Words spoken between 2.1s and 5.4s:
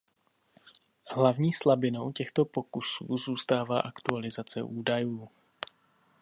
těchto pokusů zůstává aktualizace údajů.